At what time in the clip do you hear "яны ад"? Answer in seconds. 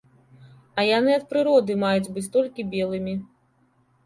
0.97-1.27